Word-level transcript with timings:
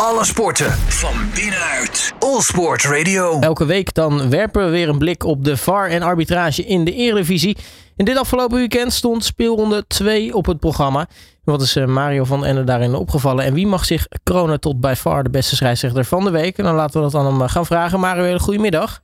Alle 0.00 0.24
sporten 0.24 0.70
van 1.02 1.14
binnenuit. 1.34 2.14
All 2.18 2.40
Sport 2.40 2.84
Radio. 2.84 3.40
Elke 3.40 3.66
week 3.66 3.94
dan 3.94 4.30
werpen 4.30 4.64
we 4.64 4.70
weer 4.70 4.88
een 4.88 4.98
blik 4.98 5.24
op 5.24 5.44
de 5.44 5.56
VAR 5.56 5.88
en 5.88 6.02
arbitrage 6.02 6.62
in 6.62 6.84
de 6.84 6.92
Eredivisie. 6.92 7.56
In 7.96 8.04
dit 8.04 8.18
afgelopen 8.18 8.56
weekend 8.56 8.92
stond 8.92 9.24
speelronde 9.24 9.86
2 9.86 10.34
op 10.34 10.46
het 10.46 10.60
programma. 10.60 11.06
Wat 11.44 11.60
is 11.60 11.76
eh, 11.76 11.86
Mario 11.86 12.24
van 12.24 12.44
Ende 12.44 12.64
daarin 12.64 12.94
opgevallen? 12.94 13.44
En 13.44 13.54
wie 13.54 13.66
mag 13.66 13.84
zich 13.84 14.06
kronen 14.22 14.60
tot 14.60 14.80
bij 14.80 14.96
VAR 14.96 15.22
de 15.22 15.30
beste 15.30 15.56
scheidsrechter 15.56 16.04
van 16.04 16.24
de 16.24 16.30
week? 16.30 16.58
En 16.58 16.64
dan 16.64 16.74
laten 16.74 17.00
we 17.00 17.10
dat 17.10 17.20
aan 17.20 17.26
hem 17.32 17.42
eh, 17.42 17.48
gaan 17.48 17.66
vragen. 17.66 18.00
Mario, 18.00 18.22
hele 18.22 18.38
goedemiddag. 18.38 19.00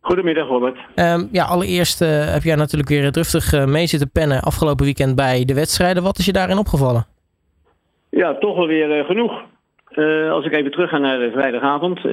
Goedemiddag, 0.00 0.48
Robert. 0.48 0.78
Um, 0.94 1.28
ja, 1.32 1.44
allereerst 1.44 2.02
uh, 2.02 2.32
heb 2.32 2.42
jij 2.42 2.54
natuurlijk 2.54 2.88
weer 2.88 3.12
driftig 3.12 3.52
uh, 3.52 3.64
mee 3.64 3.86
zitten 3.86 4.10
pennen 4.10 4.42
afgelopen 4.42 4.84
weekend 4.84 5.14
bij 5.14 5.44
de 5.44 5.54
wedstrijden. 5.54 6.02
Wat 6.02 6.18
is 6.18 6.24
je 6.24 6.32
daarin 6.32 6.58
opgevallen? 6.58 7.06
Ja, 8.10 8.38
toch 8.38 8.56
wel 8.56 8.66
weer 8.66 8.98
uh, 8.98 9.04
genoeg. 9.04 9.52
Als 10.30 10.44
ik 10.44 10.52
even 10.52 10.70
terug 10.70 10.90
ga 10.90 10.98
naar 10.98 11.18
de 11.18 11.30
vrijdagavond. 11.30 12.04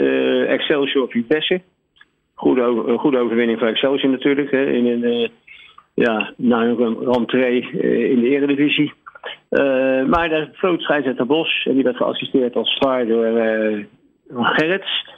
Excelsior 0.48 1.10
Vitesse. 1.10 1.62
Goede, 2.34 2.98
goede 2.98 3.18
overwinning 3.18 3.60
voor 3.60 3.68
Excelsior 3.68 4.12
natuurlijk. 4.12 4.52
Hè, 4.52 4.66
in 4.66 4.86
een, 4.86 5.30
ja, 5.94 6.34
na 6.38 6.62
een 6.62 6.98
rentree 7.00 7.62
in 8.10 8.20
de 8.20 8.30
eredivisie. 8.30 8.94
maar 10.08 10.30
daar 10.30 10.50
floot 10.54 10.82
scheidsrechter 10.82 11.26
Bos. 11.26 11.66
En 11.66 11.74
die 11.74 11.84
werd 11.84 11.98
geassisteerd 11.98 12.56
als 12.56 12.76
star 12.76 13.08
door 13.08 13.40
Gerrits. 14.34 15.10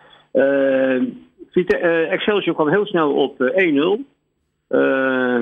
Uh, 1.53 2.11
Excelsior 2.11 2.55
kwam 2.55 2.69
heel 2.69 2.85
snel 2.85 3.13
op 3.13 3.41
uh, 3.41 3.97
1-0. 3.97 3.99
Uh, 4.69 5.41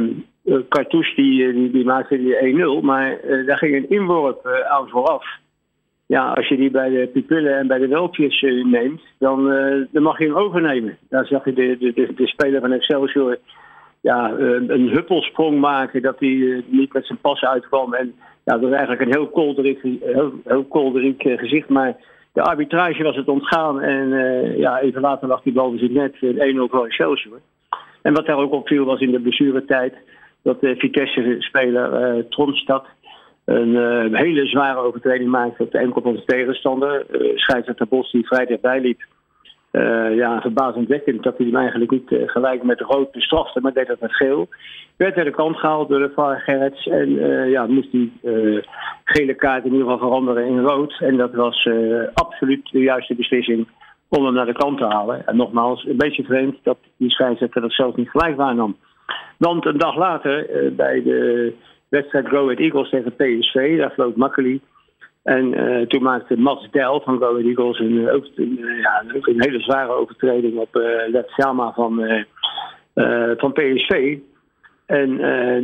Cartouche 0.70 1.16
die, 1.16 1.72
die, 1.72 1.86
maakte 1.86 2.18
die 2.18 2.80
1-0, 2.82 2.82
maar 2.82 3.20
daar 3.46 3.58
ging 3.58 3.76
een 3.76 3.90
inworp 3.90 4.46
aan 4.70 4.90
vooraf. 4.90 5.26
Ja, 6.16 6.32
als 6.32 6.48
je 6.48 6.56
die 6.56 6.72
bij 6.72 6.90
de 6.90 7.10
pupillen 7.14 7.58
en 7.58 7.68
bij 7.68 7.78
de 7.78 7.88
welpjes 7.88 8.42
neemt, 8.64 9.02
dan, 9.18 9.46
dan 9.92 10.04
mag 10.04 10.20
je 10.20 10.26
hem 10.26 10.36
overnemen. 10.36 10.98
Daar 11.10 11.26
zag 11.26 11.46
je 11.46 11.54
de, 11.54 11.78
de, 11.78 12.14
de, 12.16 12.28
speler 12.28 12.62
van 12.62 12.72
Excelsior 12.72 13.38
ja, 14.02 14.32
een 14.68 14.90
huppelsprong 14.90 15.60
maken 15.60 16.02
dat 16.02 16.20
hij 16.20 16.64
niet 16.68 16.94
met 16.94 17.06
zijn 17.06 17.20
pas 17.22 17.42
uitkwam. 17.42 17.94
En 17.94 18.14
ja, 18.44 18.54
dat 18.54 18.62
was 18.62 18.72
eigenlijk 18.72 19.02
een 19.02 19.14
heel 19.14 19.28
kolderik, 19.28 19.82
heel, 19.82 20.34
heel 20.46 21.38
gezicht, 21.38 21.70
maar 21.70 21.96
de 22.34 22.42
arbitrage 22.42 23.04
was 23.04 23.16
het 23.16 23.28
ontgaan. 23.28 23.82
En 23.82 24.10
ja, 24.58 24.80
even 24.80 25.02
later 25.02 25.28
lag 25.28 25.42
die 25.42 25.54
bal 25.54 25.72
dus 25.72 25.90
net 25.90 26.16
1-0 26.16 26.20
voor 26.70 26.86
Excelsior. 26.86 27.40
En 28.02 28.14
wat 28.14 28.26
daar 28.26 28.38
ook 28.38 28.54
opviel 28.54 28.86
was 28.86 29.00
in 29.00 29.12
de 29.12 29.22
blessuretijd 29.22 29.94
dat 30.44 30.62
de 30.62 30.76
Vitesse-speler 30.76 32.16
uh, 32.16 32.24
Tronstad 32.30 32.86
een 33.46 33.70
uh, 33.70 34.20
hele 34.20 34.46
zware 34.46 34.80
overtreding 34.80 35.30
maakte 35.30 35.64
op 35.64 35.72
de 35.72 35.78
enkel 35.78 36.02
van 36.02 36.14
de 36.14 36.24
tegenstander. 36.26 37.06
Uh, 37.12 37.38
scheidsrechter 37.38 37.88
Bos 37.88 38.12
die 38.12 38.28
vrij 38.28 38.46
dichtbij 38.46 38.82
liep. 38.82 39.06
Uh, 39.72 40.16
ja, 40.16 40.42
verbazingwekkend 40.42 41.24
dat 41.24 41.38
hij 41.38 41.46
hem 41.46 41.56
eigenlijk 41.56 41.92
niet 41.92 42.16
gelijk 42.26 42.64
met 42.64 42.80
rood 42.80 43.12
bestrafte, 43.12 43.62
maar 43.62 43.74
deed 43.74 43.88
dat 43.88 44.00
met 44.00 44.16
geel. 44.16 44.48
Werd 44.98 45.16
naar 45.16 45.26
de 45.26 45.32
kant 45.32 45.58
gehaald 45.58 45.90
door 45.90 46.00
de 46.00 46.12
VAR 46.16 46.40
Gerrits 46.40 46.88
en 46.88 47.10
ja, 47.50 47.66
moest 47.66 47.92
die 47.92 48.14
gele 49.04 49.34
kaart 49.34 49.66
in 49.66 49.72
ieder 49.72 49.88
geval 49.88 50.08
veranderen 50.08 50.46
in 50.46 50.60
rood. 50.60 50.98
En 51.00 51.18
dat 51.18 51.34
was 51.34 51.70
absoluut 52.14 52.70
de 52.72 52.80
juiste 52.80 53.16
beslissing 53.16 53.68
om 54.10 54.26
hem 54.26 54.34
naar 54.34 54.46
de 54.46 54.54
kant 54.54 54.78
te 54.78 54.86
halen. 54.86 55.28
En 55.28 55.36
nogmaals, 55.36 55.86
een 55.86 55.98
beetje 55.98 56.24
vreemd 56.24 56.58
dat 56.64 56.78
die 56.98 57.10
scheidsrechter 57.10 57.62
dat 57.62 57.74
zelf 57.74 57.96
niet 57.96 58.10
gelijk 58.10 58.36
waarnam. 58.36 58.78
Want 59.38 59.66
een 59.66 59.78
dag 59.78 59.96
later, 59.96 60.48
bij 60.76 61.04
de 61.04 61.54
wedstrijd 61.92 62.28
Go 62.28 62.44
Ahead 62.44 62.60
Eagles 62.60 62.90
tegen 62.90 63.16
PSV, 63.16 63.78
daar 63.78 63.92
floot 63.92 64.16
Makkeli 64.16 64.62
en 65.24 65.60
uh, 65.60 65.88
toen 65.88 66.04
maakte 66.04 66.38
Mats 66.38 66.72
Del 66.72 67.02
van 67.02 67.18
Go 67.18 67.38
Eagles 67.38 67.80
een, 67.80 68.10
ook, 68.10 68.26
een, 68.36 68.60
ja, 68.82 69.04
een 69.06 69.42
hele 69.42 69.60
zware 69.60 69.92
overtreding 69.92 70.58
op 70.58 70.76
uh, 70.76 70.84
Let 71.08 71.30
Sama 71.30 71.72
van, 71.74 72.02
uh, 72.04 73.32
van 73.38 73.54
PSV. 73.54 74.18
En 74.86 75.18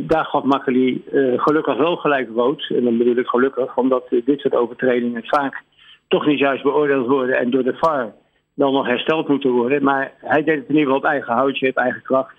daar 0.06 0.24
gaf 0.24 0.44
Makkeli 0.44 1.04
gelukkig 1.36 1.76
wel 1.76 1.96
gelijk 1.96 2.28
rood. 2.34 2.70
En 2.76 2.84
dan 2.84 2.98
bedoel 2.98 3.16
ik 3.16 3.26
gelukkig, 3.26 3.76
omdat 3.76 4.08
dit 4.24 4.40
soort 4.40 4.54
overtredingen 4.54 5.22
vaak 5.24 5.62
toch 6.08 6.26
niet 6.26 6.38
juist 6.38 6.62
beoordeeld 6.62 7.06
worden 7.06 7.38
en 7.38 7.50
door 7.50 7.62
de 7.62 7.76
VAR 7.76 8.12
dan 8.54 8.72
nog 8.72 8.86
hersteld 8.86 9.28
moeten 9.28 9.50
worden. 9.50 9.82
Maar 9.82 10.12
hij 10.20 10.44
deed 10.44 10.56
het 10.58 10.68
in 10.68 10.74
ieder 10.74 10.82
geval 10.82 10.98
op 10.98 11.04
eigen 11.04 11.34
houtje, 11.34 11.68
op 11.68 11.76
eigen 11.76 12.02
kracht. 12.02 12.34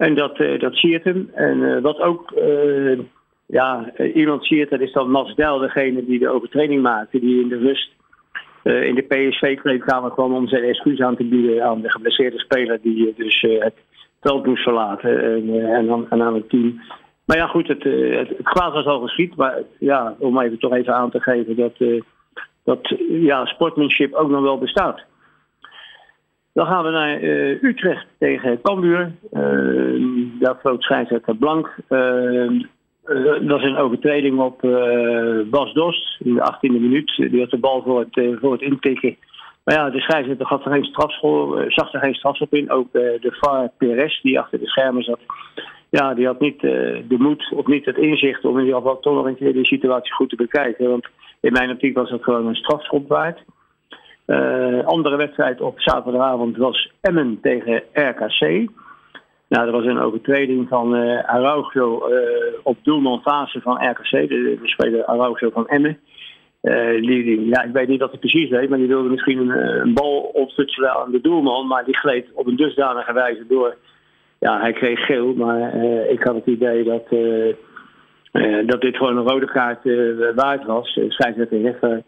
En 0.00 0.14
dat, 0.14 0.36
dat 0.36 0.74
siert 0.74 1.04
hem. 1.04 1.30
En 1.34 1.82
wat 1.82 2.00
ook 2.00 2.32
ja, 3.50 3.90
eh, 3.94 4.14
iemand 4.14 4.46
ziet, 4.46 4.70
dat 4.70 4.80
is 4.80 4.92
dan 4.92 5.10
Masdel, 5.10 5.58
degene 5.58 6.04
die 6.04 6.18
de 6.18 6.28
overtreding 6.28 6.82
maakte, 6.82 7.20
die 7.20 7.42
in 7.42 7.48
de 7.48 7.58
rust 7.58 7.90
in 8.62 8.94
de 8.94 9.02
PSV-kleedkamer 9.02 10.10
kwam 10.10 10.34
om 10.34 10.48
zijn 10.48 10.62
excuus 10.62 11.00
aan 11.00 11.16
te 11.16 11.24
bieden 11.24 11.64
aan 11.64 11.80
de 11.80 11.90
geblesseerde 11.90 12.38
speler 12.38 12.78
die 12.82 13.14
dus 13.16 13.40
het 13.40 13.74
veld 14.20 14.46
moest 14.46 14.62
verlaten 14.62 15.24
en, 15.24 15.74
en, 15.74 15.90
aan, 15.90 16.22
aan, 16.22 16.34
het 16.34 16.48
team. 16.48 16.80
Maar 17.24 17.36
ja, 17.36 17.46
goed, 17.46 17.68
het, 17.68 17.82
het, 17.82 18.28
het 18.28 18.42
kwaad 18.42 18.72
was 18.72 18.84
al 18.84 19.00
geschied, 19.00 19.36
maar 19.36 19.62
ja, 19.78 20.14
om 20.18 20.40
even 20.40 20.58
toch 20.58 20.72
even 20.72 20.94
aan 20.94 21.10
te 21.10 21.20
geven 21.20 21.56
dat, 21.56 22.02
dat 22.64 22.94
ja, 23.08 23.46
sportmanship 23.46 24.14
ook 24.14 24.30
nog 24.30 24.42
wel 24.42 24.58
bestaat. 24.58 25.04
Dan 26.52 26.66
gaan 26.66 26.84
we 26.84 26.90
naar 26.90 27.22
Utrecht 27.62 28.06
tegen 28.18 28.60
Cambuur. 28.62 29.12
daar 30.40 30.56
floot 30.60 30.82
scheidsrechter 30.82 31.36
Blank. 31.36 31.76
Uh, 31.88 33.48
dat 33.48 33.60
is 33.60 33.66
een 33.66 33.76
overtreding 33.76 34.40
op 34.40 34.64
uh, 34.64 35.40
Bas 35.50 35.72
Dost 35.72 36.20
in 36.20 36.34
de 36.34 36.52
18e 36.54 36.80
minuut. 36.80 37.16
Die 37.16 37.40
had 37.40 37.50
de 37.50 37.58
bal 37.58 37.82
voor 37.82 37.98
het, 37.98 38.38
voor 38.40 38.52
het 38.52 38.60
intikken. 38.60 39.16
Maar 39.64 39.74
ja, 39.74 39.90
de 39.90 40.00
scheidsrechter 40.00 40.46
gaf 40.46 40.64
er 40.64 40.72
geen 40.72 40.84
strafschool, 40.84 41.64
zag 41.66 41.92
er 41.92 42.00
geen 42.00 42.14
strafschop 42.14 42.54
in. 42.54 42.70
Ook 42.70 42.92
de 42.92 43.36
VAR 43.40 43.70
Perez, 43.78 44.20
die 44.20 44.40
achter 44.40 44.58
de 44.58 44.68
schermen 44.68 45.02
zat, 45.02 45.20
ja, 45.90 46.14
die 46.14 46.26
had 46.26 46.40
niet 46.40 46.60
de 46.60 47.16
moed 47.18 47.52
of 47.54 47.66
niet 47.66 47.84
het 47.84 47.96
inzicht 47.96 48.44
om 48.44 48.58
in 48.58 48.64
ieder 48.64 48.80
geval 48.80 49.00
toch 49.00 49.14
nog 49.14 49.24
een 49.24 49.36
keer 49.36 49.52
de 49.52 49.66
situatie 49.66 50.12
goed 50.12 50.28
te 50.28 50.36
bekijken. 50.36 50.88
Want 50.88 51.06
in 51.40 51.52
mijn 51.52 51.70
optiek 51.70 51.96
was 51.96 52.10
dat 52.10 52.22
gewoon 52.22 52.46
een 52.46 52.54
strafschop 52.54 53.08
waard. 53.08 53.44
Andere 54.84 55.16
wedstrijd 55.16 55.60
op 55.60 55.80
zaterdagavond 55.80 56.56
was 56.56 56.92
Emmen 57.00 57.38
tegen 57.42 57.82
RKC. 57.92 58.68
Nou, 59.50 59.66
er 59.66 59.72
was 59.72 59.84
een 59.84 59.98
overtreding 59.98 60.68
van 60.68 60.96
uh, 60.96 61.24
Araujo 61.24 62.08
uh, 62.08 62.18
op 62.62 62.76
doelman 62.82 63.20
fase 63.20 63.60
van 63.60 63.90
RKC, 63.90 64.28
de, 64.28 64.58
speler 64.62 65.04
Araujo 65.04 65.50
van 65.50 65.68
Emmen. 65.68 65.98
Uh, 66.62 67.00
die, 67.00 67.46
ja, 67.46 67.62
ik 67.62 67.72
weet 67.72 67.88
niet 67.88 68.00
wat 68.00 68.10
hij 68.10 68.18
precies 68.18 68.50
deed, 68.50 68.68
maar 68.68 68.78
die 68.78 68.86
wilde 68.88 69.08
misschien 69.08 69.38
een, 69.38 69.80
een 69.80 69.94
bal 69.94 70.20
opstutselen 70.20 70.94
aan 70.94 71.10
de 71.10 71.20
doelman, 71.20 71.66
maar 71.66 71.84
die 71.84 71.96
gleed 71.96 72.26
op 72.34 72.46
een 72.46 72.56
dusdanige 72.56 73.12
wijze 73.12 73.44
door. 73.48 73.76
Ja, 74.38 74.60
hij 74.60 74.72
kreeg 74.72 75.04
geel, 75.06 75.34
maar 75.34 75.74
ik 76.08 76.22
had 76.22 76.34
het 76.34 76.46
idee 76.46 76.84
dat, 76.84 77.08
dat 78.66 78.80
dit 78.80 78.96
gewoon 78.96 79.16
een 79.16 79.28
rode 79.28 79.46
kaart 79.46 79.84
waard 80.34 80.64
was. 80.64 81.00
Scheidsrechter 81.08 81.60
rechter 81.60 82.02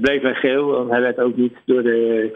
bleef 0.00 0.22
bij 0.22 0.34
geel, 0.34 0.66
want 0.66 0.90
hij 0.90 1.00
werd 1.00 1.18
ook 1.18 1.36
niet 1.36 1.56
door 1.64 1.82
de 1.82 2.30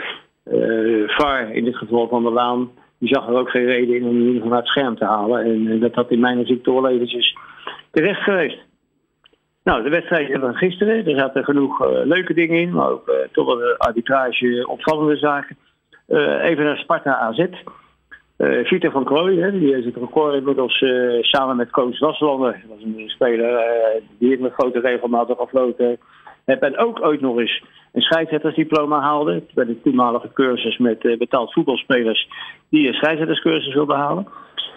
VAR, 1.06 1.50
in 1.50 1.64
dit 1.64 1.76
geval 1.76 2.08
van 2.08 2.22
de 2.22 2.30
Laan, 2.30 2.70
die 2.98 3.14
zag 3.14 3.28
er 3.28 3.34
ook 3.34 3.50
geen 3.50 3.64
reden 3.64 3.97
in 3.97 4.04
om 4.04 4.16
hem 4.16 4.41
geval 4.41 4.56
het 4.56 4.66
scherm 4.66 4.97
te 4.97 5.04
halen. 5.04 5.44
En 5.44 5.66
uh, 5.66 5.81
dat 5.81 5.94
had 5.94 6.10
in 6.10 6.20
mijn 6.20 6.38
optiek 6.38 6.62
toch 6.62 6.88
eventjes 6.88 7.36
terecht 7.91 8.22
geweest. 8.22 8.58
Nou, 9.64 9.82
de 9.82 9.88
wedstrijd 9.88 10.28
we 10.50 10.56
gisteren. 10.56 11.06
Er 11.06 11.19
zaten 11.19 11.44
genoeg 11.44 11.86
leuke 12.04 12.34
dingen 12.34 12.60
in, 12.60 12.72
maar 12.72 12.91
ook 12.91 13.08
uh, 13.08 13.14
toch 13.32 13.47
wel 13.47 13.76
arbitrage 13.76 14.66
opvallende 14.69 15.16
zaken. 15.16 15.56
even 16.42 16.64
naar 16.64 16.76
Sparta 16.76 17.16
AZ. 17.16 17.47
Vita 18.42 18.91
van 18.91 19.04
Krooij, 19.04 19.50
die 19.50 19.75
heeft 19.75 19.84
het 19.84 19.97
record 19.97 20.34
inmiddels 20.34 20.84
samen 21.20 21.56
met 21.56 21.70
coach 21.70 21.98
Waslander. 21.98 22.53
Dat 22.53 22.76
was 22.76 22.84
een 22.84 23.08
speler 23.08 23.64
die 24.19 24.32
ik 24.32 24.41
met 24.41 24.53
grote 24.53 24.80
regelmatig 24.80 25.38
afloten 25.38 25.98
heb. 26.44 26.62
En 26.62 26.78
ook 26.78 27.04
ooit 27.04 27.20
nog 27.20 27.38
eens 27.38 27.62
een 27.92 28.02
scheidsrechtersdiploma 28.02 29.00
haalde. 29.00 29.42
Bij 29.55 29.64
de 29.64 29.81
toenmalige 29.82 30.32
cursus 30.32 30.78
met 30.78 31.05
uh, 31.05 31.19
betaald 31.19 31.52
voetbalspelers 31.52 32.28
die 32.69 32.88
een 32.88 32.94
scheidsrechterscursus 32.94 33.75
wilden 33.75 33.96
halen. 33.96 34.26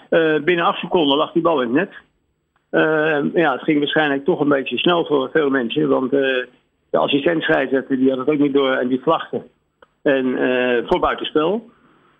Uh, 0.10 0.40
binnen 0.44 0.66
acht 0.66 0.80
seconden 0.80 1.18
lag 1.18 1.32
die 1.32 1.42
bal 1.42 1.62
in 1.62 1.76
het 1.76 1.76
net. 1.76 1.94
Uh, 2.72 3.34
ja, 3.34 3.52
het 3.52 3.64
ging 3.64 3.80
waarschijnlijk 3.80 4.26
toch 4.26 4.40
een 4.40 4.50
beetje 4.50 4.78
snel 4.78 5.06
voor 5.06 5.30
veel 5.34 5.50
mensen. 5.50 5.90
Want 5.90 6.12
de 6.12 6.48
assistent 6.92 7.46
die 7.88 8.10
had 8.10 8.18
het 8.18 8.30
ook 8.30 8.40
niet 8.40 8.54
door 8.54 8.72
en 8.72 8.88
die 8.88 9.02
vlagde. 9.02 9.42
En 10.02 10.38
voor 10.88 11.00
buitenspel. 11.00 11.74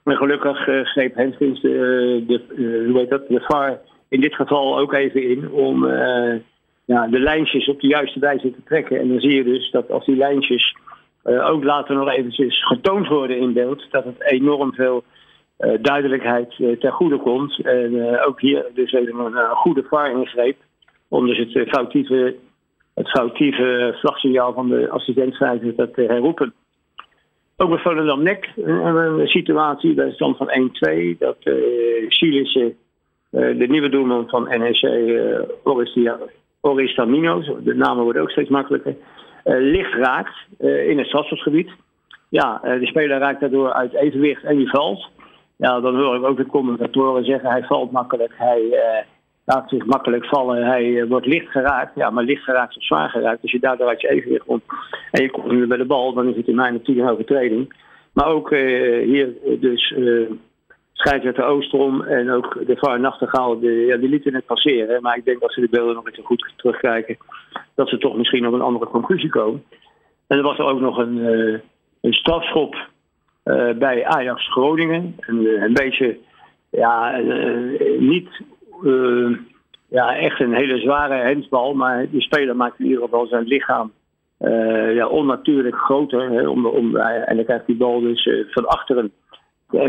Maar 0.06 0.16
gelukkig 0.16 0.58
greep 0.84 1.16
Henskins 1.16 1.62
de, 1.62 2.24
de, 2.28 2.42
hoe 2.88 2.98
heet 2.98 3.10
dat, 3.10 3.28
de 3.28 3.40
VAR 3.40 3.80
in 4.10 4.22
dit 4.22 4.36
geval 4.36 4.80
ook 4.80 4.94
even 4.94 5.30
in 5.30 5.52
om 5.52 5.88
ja, 6.86 7.08
de 7.08 7.20
lijntjes 7.20 7.68
op 7.68 7.82
de 7.82 7.88
juiste 7.88 8.20
wijze 8.20 8.52
te 8.52 8.64
trekken. 8.66 9.00
En 9.00 9.08
dan 9.08 9.20
zie 9.20 9.36
je 9.36 9.44
dus 9.44 9.72
dat 9.72 9.92
als 9.92 10.06
die 10.06 10.16
lijntjes 10.16 10.76
ook 11.24 11.64
later 11.64 11.96
nog 11.96 12.10
eventjes 12.10 12.66
getoond 12.66 13.08
worden 13.08 13.40
in 13.40 13.54
beeld, 13.54 13.86
dat 13.92 14.04
het 14.04 14.24
enorm 14.24 14.74
veel 14.74 15.04
duidelijkheid 15.82 16.56
ten 16.80 16.92
goede 16.92 17.18
komt. 17.18 17.60
En 17.60 18.20
ook 18.26 18.42
hier 18.42 18.66
dus 18.74 18.92
even 18.94 19.20
een 19.20 19.50
goede 19.50 19.84
VAR 19.90 20.12
ingreep 20.12 20.58
om 21.08 21.26
dus 21.26 21.38
het 21.38 21.70
foutieve 21.70 22.36
het 22.96 23.10
foutieve 23.10 23.96
vlagsignaal 24.00 24.54
van 24.54 24.70
de 24.70 24.90
assistent 24.90 25.40
dat 25.76 25.96
herroepen. 25.96 26.54
Ook 27.58 27.70
bij 27.70 27.78
Volendam 27.80 28.24
Nek 28.24 28.52
een 28.56 29.28
situatie 29.28 29.94
bij 29.94 30.06
de 30.06 30.14
stand 30.14 30.38
van 30.38 30.72
1-2. 31.14 31.18
Dat 31.18 31.38
uh, 31.44 31.54
de 33.32 33.66
nieuwe 33.68 33.90
doelman 33.90 34.30
van 34.30 34.44
NEC, 34.44 34.82
uh, 34.82 34.92
de 37.64 37.74
namen 37.76 38.04
worden 38.04 38.22
ook 38.22 38.32
steeds 38.32 38.50
makkelijker, 38.50 38.96
licht 39.44 39.94
raakt 39.94 40.36
in 40.60 40.98
het 40.98 41.08
strafschopsgebied. 41.08 41.70
Ja, 42.30 42.60
de 42.64 42.86
speler 42.86 43.20
raakt 43.20 43.40
daardoor 43.40 43.74
uit 43.74 43.94
evenwicht 43.94 44.44
en 44.44 44.58
die 44.58 44.70
valt. 44.70 45.10
Ja, 45.56 45.80
dan 45.80 45.96
hoor 45.96 46.16
ik 46.16 46.24
ook 46.24 46.38
de 46.38 46.46
commentatoren 46.46 47.26
zeggen: 47.26 47.50
hij 47.50 47.64
valt 47.64 47.92
makkelijk, 47.92 48.34
hij 48.38 49.06
laat 49.46 49.70
zich 49.70 49.86
makkelijk 49.86 50.26
vallen, 50.26 50.66
hij 50.66 51.08
wordt 51.08 51.26
licht 51.26 51.52
geraakt. 51.52 51.96
Ja, 51.96 52.10
maar 52.10 52.24
licht 52.24 52.44
geraakt 52.44 52.78
of 52.78 52.84
zwaar 52.84 53.10
geraakt. 53.10 53.42
Als 53.42 53.52
je 53.52 53.60
daardoor 53.60 53.88
uit 53.88 54.02
je 54.02 54.10
evenwicht 54.10 54.46
komt 54.46 54.64
en 55.12 55.24
je 55.24 55.32
komt 55.32 55.52
nu 55.52 55.68
bij 55.68 55.78
de 55.78 55.86
bal, 55.86 56.14
dan 56.14 56.30
is 56.30 56.36
het 56.36 56.48
in 56.48 56.56
mijn 56.56 56.76
optiek 56.76 56.98
een 56.98 57.10
overtreding. 57.10 57.74
Maar 58.14 58.28
ook 58.28 58.50
hier 58.50 59.34
dus 59.60 59.92
uh, 59.98 60.30
scheidsrechter 60.94 61.46
Oostrom 61.46 62.02
en 62.02 62.32
ook 62.32 62.68
de 62.68 62.78
VAR 62.78 63.00
Nachtegaal, 63.00 63.60
de, 63.60 63.72
ja, 63.72 63.98
die 63.98 64.10
lieten 64.10 64.34
het 64.34 64.46
passeren. 64.46 65.02
Maar 65.02 65.18
ik 65.18 65.26
denk 65.26 65.40
dat 65.40 65.54
ze 65.54 65.62
de 65.62 65.70
beelden 65.70 65.96
nog 65.96 66.08
eens 66.08 66.20
goed 66.24 66.54
terugkijken, 66.56 67.18
dat 67.76 67.90
ze 67.90 67.98
toch 67.98 68.18
misschien 68.18 68.48
op 68.48 68.54
een 68.54 68.62
andere 68.62 68.88
conclusie 68.88 69.30
komen. 69.30 69.64
En 70.28 70.38
er 70.38 70.44
was 70.44 70.58
er 70.58 70.66
ook 70.66 70.80
nog 70.80 70.98
een, 70.98 71.18
een 72.02 72.14
strafschop 72.14 72.76
bij 73.76 74.06
Ajax 74.06 74.52
Groningen. 74.52 75.16
Een, 75.20 75.64
een 75.64 75.74
beetje, 75.74 76.18
ja, 76.70 77.22
niet 78.00 78.30
ja, 79.90 80.16
echt 80.16 80.40
een 80.40 80.54
hele 80.54 80.80
zware 80.80 81.14
hensbal, 81.14 81.74
maar 81.74 82.10
die 82.10 82.22
speler 82.22 82.56
maakt 82.56 82.80
in 82.80 82.86
ieder 82.86 83.02
geval 83.02 83.28
zijn 83.28 83.44
lichaam 83.44 83.92
uh, 84.40 84.96
ja, 84.96 85.08
onnatuurlijk 85.08 85.76
groter. 85.76 86.32
Hè, 86.32 86.48
om, 86.48 86.66
om, 86.66 86.96
en 86.98 87.36
dan 87.36 87.46
krijgt 87.46 87.66
die 87.66 87.76
bal 87.76 88.02
dus 88.02 88.26
uh, 88.26 88.46
van 88.50 88.68
achteren 88.68 89.12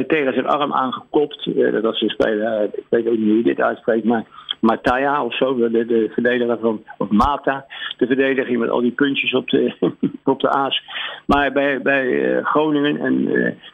tegen 0.06 0.32
zijn 0.32 0.46
arm 0.46 0.72
aangekopt. 0.72 1.50
dat 1.54 1.82
was 1.82 2.00
een 2.00 2.08
speler, 2.08 2.62
ik 2.62 2.84
weet 2.90 3.06
ook 3.06 3.16
niet 3.16 3.26
hoe 3.26 3.36
je 3.36 3.42
dit 3.42 3.60
uitspreekt, 3.60 4.04
maar 4.04 4.24
Mataya 4.60 5.24
of 5.24 5.36
zo, 5.36 5.56
de, 5.56 5.86
de 5.86 6.10
verdediger 6.12 6.58
van, 6.58 6.84
of 6.98 7.10
Mata, 7.10 7.66
de 7.96 8.06
verdediger 8.06 8.58
met 8.58 8.70
al 8.70 8.80
die 8.80 8.90
puntjes 8.90 9.34
op 9.34 9.48
de, 9.48 9.74
op 10.24 10.40
de 10.40 10.50
aas. 10.50 10.82
Maar 11.26 11.52
bij, 11.52 11.82
bij 11.82 12.40
Groningen, 12.42 13.00
en 13.00 13.24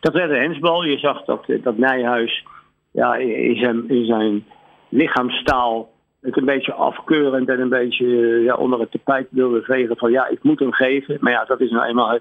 dat 0.01 0.13
werd 0.13 0.31
een 0.31 0.41
hensbal. 0.41 0.85
Je 0.85 0.99
zag 0.99 1.25
dat, 1.25 1.45
dat 1.63 1.79
Nijhuis 1.79 2.45
ja, 2.93 3.15
in 3.17 4.05
zijn 4.07 4.45
lichaamstaal 4.93 5.91
het 6.21 6.37
een 6.37 6.45
beetje 6.45 6.73
afkeurend 6.73 7.49
en 7.49 7.61
een 7.61 7.69
beetje 7.69 8.07
ja, 8.43 8.55
onder 8.55 8.81
het 8.81 8.91
tapijt 8.91 9.27
wilde 9.31 9.63
vegen 9.63 9.97
van 9.97 10.11
ja, 10.11 10.29
ik 10.29 10.43
moet 10.43 10.59
hem 10.59 10.73
geven. 10.73 11.17
Maar 11.21 11.33
ja, 11.33 11.45
dat 11.45 11.61
is 11.61 11.71
nou 11.71 11.87
eenmaal 11.87 12.21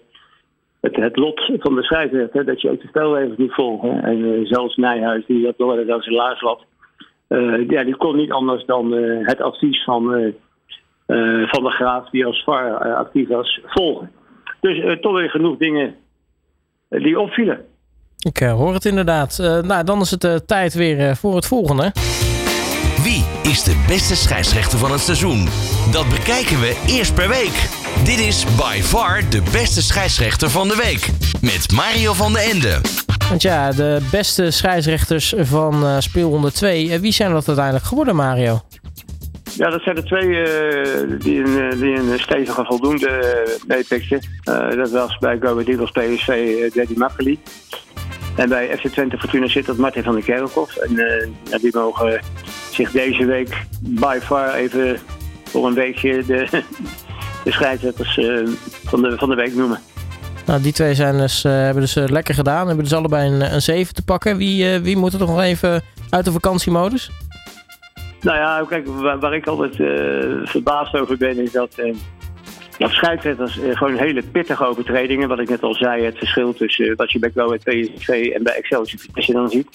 het, 0.80 0.96
het, 0.96 1.16
lot 1.16 1.52
van 1.60 1.76
de 1.76 1.84
scheidsrechter, 1.84 2.46
dat 2.46 2.62
je 2.62 2.70
ook 2.70 2.82
de 2.82 2.88
spelregels 2.88 3.38
niet 3.38 3.54
volgt. 3.54 3.84
En 4.04 4.18
uh, 4.18 4.48
zelfs 4.48 4.76
Nijhuis, 4.76 5.26
die 5.26 5.44
dat 5.44 5.58
door 5.58 5.86
dat 5.86 6.04
zijn 6.04 6.16
laars 6.16 6.40
had, 6.40 6.66
ja, 7.68 7.84
die 7.84 7.96
kon 7.96 8.16
niet 8.16 8.32
anders 8.32 8.66
dan 8.66 8.94
uh, 8.94 9.28
het 9.28 9.42
advies 9.42 9.84
van, 9.84 10.34
van 11.46 11.64
de 11.64 11.70
graaf, 11.70 12.10
die 12.10 12.26
als 12.26 12.44
VAR 12.44 12.96
actief 12.96 13.28
was, 13.28 13.60
volgen. 13.66 14.12
Dus 14.60 15.00
toch 15.02 15.14
weer 15.14 15.30
genoeg 15.30 15.58
dingen 15.58 15.96
die 16.90 17.20
opvielen. 17.20 17.66
Ik 18.18 18.38
hoor 18.38 18.74
het 18.74 18.86
inderdaad. 18.86 19.62
nou, 19.68 19.84
dan 19.84 20.00
is 20.00 20.12
het 20.12 20.48
tijd 20.48 20.74
weer 20.74 21.16
voor 21.16 21.36
het 21.36 21.48
volgende. 21.48 21.92
Wie 23.04 23.24
is 23.44 23.64
de 23.64 23.84
beste 23.88 24.16
scheidsrechter 24.16 24.80
van 24.80 24.92
het 24.92 25.02
seizoen? 25.02 25.48
Dat 25.92 26.10
bekijken 26.10 26.60
we 26.60 26.84
eerst 26.88 27.16
per 27.16 27.30
week. 27.30 27.70
Dit 28.04 28.20
is 28.20 28.46
by 28.58 28.82
far 28.82 29.30
de 29.30 29.42
beste 29.52 29.82
scheidsrechter 29.82 30.50
van 30.50 30.68
de 30.68 30.76
week. 30.76 31.10
Met 31.42 31.72
Mario 31.72 32.14
van 32.14 32.34
den 32.34 32.42
Ende. 32.42 32.82
Want 33.30 33.42
ja, 33.42 33.72
de 33.72 34.08
beste 34.12 34.52
scheidsrechters 34.52 35.34
van 35.38 35.84
uh, 35.84 36.00
speelronde 36.00 36.52
2. 36.52 37.00
Wie 37.00 37.12
zijn 37.12 37.32
dat 37.32 37.48
uiteindelijk 37.48 37.86
geworden, 37.86 38.16
Mario? 38.16 38.62
Ja, 39.56 39.70
dat 39.70 39.82
zijn 39.82 39.96
de 39.96 40.04
twee 40.04 40.28
uh, 40.28 41.20
die, 41.20 41.44
een, 41.44 41.80
die 41.80 41.96
een 41.96 42.20
stevige 42.20 42.66
voldoende 42.66 43.46
meepikken. 43.68 44.20
Uh, 44.50 44.70
dat 44.70 44.92
was 44.92 45.18
bij 45.18 45.38
Go 45.42 45.48
Ahead 45.48 45.68
Eagles 45.68 45.92
PSV 45.92 46.28
uh, 46.28 46.72
Daddy 46.72 46.94
Makkeli. 46.96 47.40
En 48.36 48.50
bij 48.50 48.78
FC 48.78 48.88
Twente 48.88 49.18
Fortuna 49.18 49.48
zit 49.48 49.66
dat 49.66 49.78
Martin 49.78 50.04
van 50.04 50.14
der 50.14 50.24
Kerkhoff. 50.24 50.76
En 50.78 50.96
die 51.62 51.76
mogen 51.76 52.22
zich 52.82 52.92
deze 52.92 53.26
week 53.26 53.66
by 53.82 54.20
far 54.22 54.54
even 54.54 55.00
voor 55.44 55.68
een 55.68 55.74
weekje 55.74 56.26
de, 56.26 56.48
de 57.44 57.52
scheidsrechters 57.52 58.18
uh, 58.18 58.48
van, 58.84 59.02
de, 59.02 59.18
van 59.18 59.30
de 59.30 59.36
week 59.36 59.56
noemen. 59.56 59.80
Nou, 60.46 60.62
die 60.62 60.74
twee 60.74 60.96
zijn 60.96 61.18
dus, 61.18 61.46
uh, 61.46 61.52
hebben 61.52 61.82
dus 61.82 61.96
uh, 61.96 62.06
lekker 62.06 62.34
gedaan. 62.34 62.68
Hebben 62.68 62.84
dus 62.84 62.94
allebei 62.94 63.30
een, 63.30 63.54
een 63.54 63.62
7 63.62 63.94
te 63.94 64.04
pakken. 64.04 64.38
Wie, 64.38 64.80
wie 64.80 64.98
moet 64.98 65.14
er 65.14 65.20
nog 65.20 65.42
even 65.42 65.82
uit 66.10 66.26
de 66.26 66.32
vakantiemodus? 66.32 67.12
Nou 68.22 68.38
ja, 68.38 68.66
kijk, 68.68 68.88
waar, 68.88 69.20
waar 69.20 69.34
ik 69.34 69.48
altijd 69.48 69.76
verbaasd 70.50 70.96
over 70.96 71.18
ben, 71.18 71.44
is 71.44 71.52
dat, 71.52 71.76
dat 72.78 72.92
scheidsrechters 72.92 73.60
gewoon 73.72 73.98
hele 73.98 74.24
pittige 74.24 74.66
overtredingen, 74.66 75.28
wat 75.28 75.40
ik 75.40 75.50
net 75.50 75.64
al 75.64 75.74
zei, 75.74 76.04
het 76.04 76.18
verschil 76.18 76.54
tussen 76.54 76.96
wat 76.96 77.12
je 77.12 77.20
bij 77.20 77.32
Go 77.36 77.56
PSV 77.56 78.32
en 78.36 78.44
bij 78.44 78.56
Excelsior 78.56 79.02
als 79.14 79.26
je 79.26 79.34
dan 79.34 79.50
ziet 79.50 79.68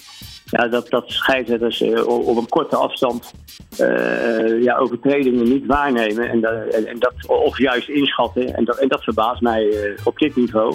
ja, 0.50 0.68
dat, 0.68 0.88
dat 0.88 1.04
scheidsrechters 1.06 1.80
uh, 1.80 2.06
op 2.06 2.36
een 2.36 2.48
korte 2.48 2.76
afstand 2.76 3.32
uh, 3.80 4.62
ja, 4.62 4.76
overtredingen 4.76 5.44
niet 5.44 5.66
waarnemen. 5.66 6.28
En, 6.30 6.44
en, 6.72 6.86
en, 6.86 6.98
dat, 6.98 7.12
of 7.26 7.58
juist 7.58 7.88
inschatten. 7.88 8.54
En 8.54 8.64
dat, 8.64 8.78
en 8.78 8.88
dat 8.88 9.04
verbaast 9.04 9.40
mij 9.40 9.94
op 10.04 10.18
dit 10.18 10.36
niveau. 10.36 10.74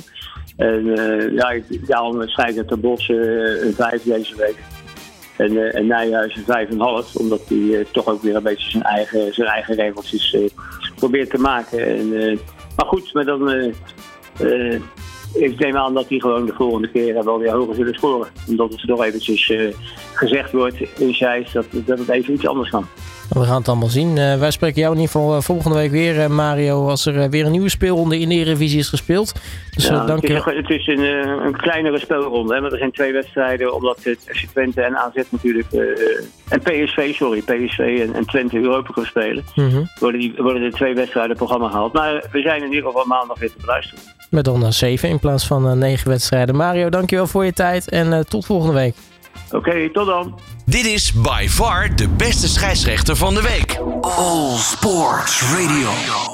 En 0.57 0.85
ja, 1.33 1.49
ik 1.49 1.87
daarom 1.87 2.27
scheidsrechter 2.27 2.79
Bos 2.79 3.07
een 3.07 3.73
vijf 3.73 4.03
deze 4.03 4.35
week. 4.35 4.57
En, 5.37 5.73
en 5.73 5.87
Nijhuis 5.87 6.35
een 6.35 6.43
vijf 6.43 6.69
en 6.69 6.79
half. 6.79 7.15
Omdat 7.15 7.41
hij 7.47 7.85
toch 7.91 8.07
ook 8.07 8.21
weer 8.21 8.35
een 8.35 8.43
beetje 8.43 8.69
zijn 8.69 8.83
eigen, 8.83 9.33
zijn 9.33 9.47
eigen 9.47 9.75
regeltjes 9.75 10.37
probeert 10.95 11.29
te 11.29 11.37
maken. 11.37 11.85
En, 11.85 12.09
maar 12.75 12.85
goed, 12.85 13.13
maar 13.13 13.25
dan 13.25 13.73
ik 15.33 15.59
neem 15.59 15.75
aan 15.75 15.93
dat 15.93 16.07
die 16.07 16.21
gewoon 16.21 16.45
de 16.45 16.53
volgende 16.53 16.87
keer 16.87 17.23
wel 17.23 17.39
weer 17.39 17.51
hoger 17.51 17.75
zullen 17.75 17.93
scoren. 17.93 18.27
Omdat 18.47 18.71
het 18.71 18.83
nog 18.83 19.03
eventjes 19.03 19.49
uh, 19.49 19.73
gezegd 20.13 20.51
wordt 20.51 20.77
in 20.97 21.13
Zeist 21.13 21.53
dat, 21.53 21.65
dat 21.71 21.99
het 21.99 22.09
even 22.09 22.33
iets 22.33 22.47
anders 22.47 22.69
kan. 22.69 22.85
We 23.29 23.43
gaan 23.43 23.57
het 23.57 23.67
allemaal 23.67 23.89
zien. 23.89 24.17
Uh, 24.17 24.39
wij 24.39 24.51
spreken 24.51 24.81
jou 24.81 24.93
in 24.93 24.99
ieder 24.99 25.15
geval 25.15 25.41
volgende 25.41 25.77
week 25.77 25.91
weer, 25.91 26.31
Mario, 26.31 26.87
als 26.87 27.05
er 27.05 27.29
weer 27.29 27.45
een 27.45 27.51
nieuwe 27.51 27.69
speelronde 27.69 28.19
in 28.19 28.29
de 28.29 28.35
Eredivisie 28.35 28.79
is 28.79 28.89
gespeeld. 28.89 29.33
Dus 29.75 29.87
ja, 29.87 30.05
dank 30.05 30.27
je. 30.27 30.33
Het 30.33 30.69
is, 30.69 30.87
een, 30.87 30.99
een, 31.45 31.55
kleinere 31.55 31.99
speelronde, 31.99 32.53
hè, 32.53 32.61
maar 32.61 32.71
er 32.71 32.77
zijn 32.77 32.91
twee 32.91 33.13
wedstrijden, 33.13 33.73
omdat 33.73 34.03
het 34.03 34.19
FC 34.25 34.45
Twente 34.51 34.81
en 34.81 34.97
AZ 34.97 35.15
natuurlijk, 35.29 35.67
en 36.47 36.59
PSV, 36.59 37.15
sorry, 37.15 37.41
PSV 37.41 38.05
en, 38.07 38.13
en 38.13 38.25
Twente 38.25 38.57
Europa 38.57 38.93
gaan 38.93 39.05
spelen, 39.05 39.43
mm 39.55 39.69
-hmm. 39.69 39.89
worden, 39.99 40.19
die, 40.19 40.33
worden 40.37 40.61
de 40.61 40.75
twee 40.77 40.95
wedstrijden 40.95 41.35
programma 41.35 41.69
gehaald. 41.69 41.93
Maar 41.93 42.23
we 42.31 42.41
zijn 42.41 42.63
in 42.63 42.73
ieder 42.73 42.85
geval 42.85 43.05
maandag 43.05 43.39
weer 43.39 43.49
te 43.51 43.57
beluisteren. 43.61 44.03
Met 44.31 44.45
dan 44.45 44.73
7 44.73 45.09
in 45.09 45.19
plaats 45.19 45.47
van 45.47 45.77
9 45.77 46.09
wedstrijden. 46.09 46.55
Mario, 46.55 46.89
dankjewel 46.89 47.27
voor 47.27 47.45
je 47.45 47.53
tijd 47.53 47.89
en 47.89 48.25
tot 48.27 48.45
volgende 48.45 48.73
week. 48.73 48.95
Oké, 49.45 49.55
okay, 49.55 49.89
tot 49.89 50.05
dan. 50.05 50.39
Dit 50.65 50.85
is 50.85 51.13
by 51.13 51.45
far 51.49 51.95
de 51.95 52.07
beste 52.07 52.47
scheidsrechter 52.47 53.15
van 53.15 53.33
de 53.33 53.41
week. 53.41 53.79
All 54.01 54.57
Sports 54.57 55.41
Radio. 55.41 56.29